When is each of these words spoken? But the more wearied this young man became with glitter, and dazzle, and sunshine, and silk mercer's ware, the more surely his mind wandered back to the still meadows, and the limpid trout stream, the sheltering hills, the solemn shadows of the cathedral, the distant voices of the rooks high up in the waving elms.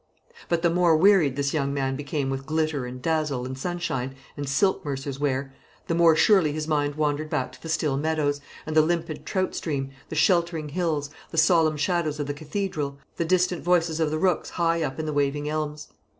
But 0.49 0.63
the 0.63 0.71
more 0.71 0.97
wearied 0.97 1.35
this 1.35 1.53
young 1.53 1.75
man 1.75 1.95
became 1.95 2.31
with 2.31 2.47
glitter, 2.47 2.87
and 2.87 2.99
dazzle, 2.99 3.45
and 3.45 3.55
sunshine, 3.55 4.15
and 4.35 4.49
silk 4.49 4.83
mercer's 4.83 5.19
ware, 5.19 5.53
the 5.85 5.93
more 5.93 6.15
surely 6.15 6.51
his 6.53 6.67
mind 6.67 6.95
wandered 6.95 7.29
back 7.29 7.51
to 7.51 7.61
the 7.61 7.69
still 7.69 7.97
meadows, 7.97 8.41
and 8.65 8.75
the 8.75 8.81
limpid 8.81 9.27
trout 9.27 9.53
stream, 9.53 9.91
the 10.09 10.15
sheltering 10.15 10.69
hills, 10.69 11.11
the 11.29 11.37
solemn 11.37 11.77
shadows 11.77 12.19
of 12.19 12.25
the 12.25 12.33
cathedral, 12.33 12.97
the 13.17 13.25
distant 13.25 13.63
voices 13.63 13.99
of 13.99 14.09
the 14.09 14.17
rooks 14.17 14.49
high 14.49 14.81
up 14.81 14.97
in 14.99 15.05
the 15.05 15.13
waving 15.13 15.47
elms. 15.47 15.89